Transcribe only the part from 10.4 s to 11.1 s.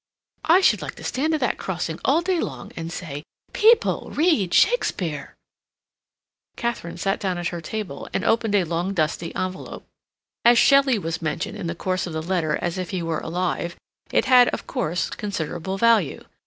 As Shelley